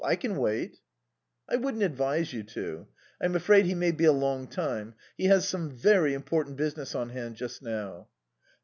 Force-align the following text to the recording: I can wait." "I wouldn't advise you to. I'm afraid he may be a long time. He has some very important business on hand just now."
I 0.03 0.15
can 0.15 0.37
wait." 0.37 0.79
"I 1.47 1.57
wouldn't 1.57 1.83
advise 1.83 2.33
you 2.33 2.41
to. 2.41 2.87
I'm 3.21 3.35
afraid 3.35 3.67
he 3.67 3.75
may 3.75 3.91
be 3.91 4.05
a 4.05 4.11
long 4.11 4.47
time. 4.47 4.95
He 5.15 5.25
has 5.25 5.47
some 5.47 5.69
very 5.69 6.15
important 6.15 6.57
business 6.57 6.95
on 6.95 7.09
hand 7.09 7.35
just 7.35 7.61
now." 7.61 8.07